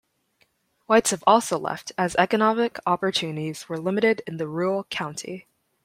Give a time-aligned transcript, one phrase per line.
[0.87, 5.45] Whites have also left as economic opportunities were limited in the rural county.